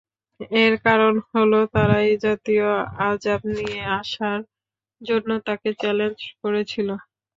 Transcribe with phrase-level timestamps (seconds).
[0.61, 2.67] এর কারণ হল, তারা এ জাতীয়
[3.07, 4.39] আযাব নিয়ে আসার
[5.01, 6.89] জন্য তাঁকে চ্যালেঞ্জ করেছিল।